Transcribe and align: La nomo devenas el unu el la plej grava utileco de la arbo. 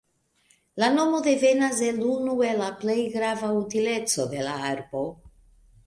La 0.83 0.87
nomo 0.93 1.19
devenas 1.27 1.83
el 1.89 2.01
unu 2.15 2.39
el 2.49 2.59
la 2.65 2.71
plej 2.83 2.99
grava 3.19 3.53
utileco 3.61 4.29
de 4.37 4.45
la 4.51 4.61
arbo. 4.75 5.09